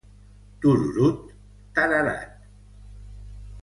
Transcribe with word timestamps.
Tururut, 0.61 1.21
tararat. 1.73 2.25